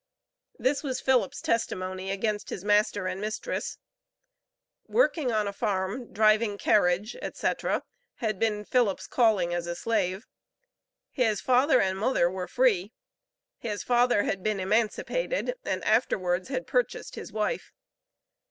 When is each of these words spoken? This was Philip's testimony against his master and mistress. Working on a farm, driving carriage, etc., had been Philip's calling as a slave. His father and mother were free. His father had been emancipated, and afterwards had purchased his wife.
This 0.57 0.81
was 0.81 0.99
Philip's 0.99 1.43
testimony 1.43 2.09
against 2.09 2.49
his 2.49 2.63
master 2.65 3.05
and 3.05 3.21
mistress. 3.21 3.77
Working 4.87 5.31
on 5.31 5.47
a 5.47 5.53
farm, 5.53 6.11
driving 6.11 6.57
carriage, 6.57 7.15
etc., 7.21 7.83
had 8.15 8.39
been 8.39 8.65
Philip's 8.65 9.05
calling 9.05 9.53
as 9.53 9.67
a 9.67 9.75
slave. 9.75 10.25
His 11.11 11.39
father 11.39 11.79
and 11.79 11.99
mother 11.99 12.31
were 12.31 12.47
free. 12.47 12.91
His 13.59 13.83
father 13.83 14.23
had 14.23 14.41
been 14.41 14.59
emancipated, 14.59 15.53
and 15.63 15.83
afterwards 15.83 16.49
had 16.49 16.65
purchased 16.65 17.13
his 17.13 17.31
wife. 17.31 17.71